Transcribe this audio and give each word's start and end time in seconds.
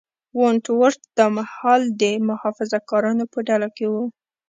ونټ 0.39 0.65
ورت 0.79 1.01
دا 1.17 1.25
مهال 1.37 1.81
د 2.01 2.03
محافظه 2.29 2.79
کارانو 2.89 3.25
په 3.33 3.39
ډله 3.47 3.69
کې 3.75 3.85
و. 3.93 3.95